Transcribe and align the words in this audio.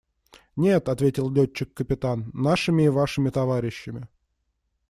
–Нет,– 0.55 0.89
ответил 0.89 1.29
летчик-капитан,– 1.29 2.31
нашими 2.33 2.85
и 2.85 2.89
вашими 2.89 3.29
товарищами. 3.29 4.07